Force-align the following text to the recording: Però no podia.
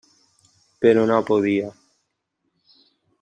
Però 0.85 1.03
no 1.11 1.19
podia. 1.29 1.69